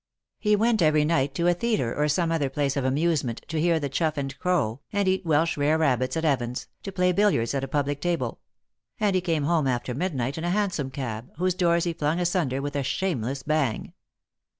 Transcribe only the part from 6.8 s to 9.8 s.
to play billards at a public table; and he came home